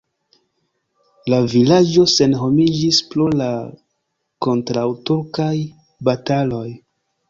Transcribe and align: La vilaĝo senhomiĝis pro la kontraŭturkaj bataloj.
La 1.33 1.39
vilaĝo 1.55 2.07
senhomiĝis 2.15 3.03
pro 3.13 3.29
la 3.45 3.53
kontraŭturkaj 4.49 5.55
bataloj. 6.13 6.69